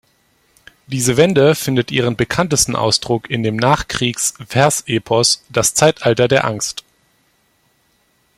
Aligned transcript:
Diese 0.87 1.15
Wende 1.15 1.53
findet 1.53 1.91
ihren 1.91 2.15
bekanntesten 2.15 2.75
Ausdruck 2.75 3.29
in 3.29 3.43
dem 3.43 3.55
Nachkriegs-Versepos 3.55 5.43
"Das 5.49 5.75
Zeitalter 5.75 6.27
der 6.27 6.43
Angst". 6.43 6.83